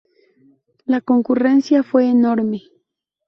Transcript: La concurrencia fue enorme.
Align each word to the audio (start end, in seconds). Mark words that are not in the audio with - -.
La 0.85 0.99
concurrencia 0.99 1.83
fue 1.83 2.09
enorme. 2.09 2.63